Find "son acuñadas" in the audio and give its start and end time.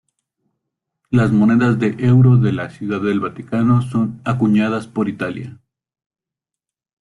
3.83-4.87